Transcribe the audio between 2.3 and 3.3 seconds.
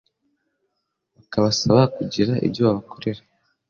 ibyo babakorera